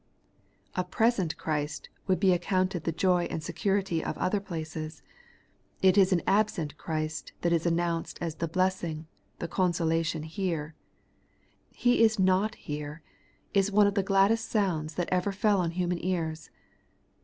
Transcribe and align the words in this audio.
A 0.73 0.83
present 0.83 1.37
Christ 1.37 1.87
would 2.07 2.19
be 2.19 2.33
accounted 2.33 2.85
the 2.85 2.91
joy 2.91 3.25
and 3.25 3.43
security 3.43 4.03
of 4.03 4.17
other 4.17 4.39
places; 4.39 5.03
it 5.83 5.95
is 5.95 6.11
an 6.11 6.23
absent 6.25 6.75
Christ 6.75 7.33
that 7.41 7.53
is 7.53 7.67
annoimced 7.67 8.17
as 8.19 8.33
the 8.37 8.47
bless 8.47 8.83
ing, 8.83 9.05
the 9.37 9.47
consolation 9.47 10.23
here. 10.23 10.73
He 11.69 12.01
is 12.01 12.17
not 12.17 12.55
here, 12.55 13.03
is 13.53 13.71
one 13.71 13.85
of 13.85 13.93
the 13.93 14.01
gladdest 14.01 14.49
sounds 14.49 14.95
that 14.95 15.07
ever 15.11 15.31
fell 15.31 15.61
on 15.61 15.69
human 15.69 16.03
ears. 16.03 16.49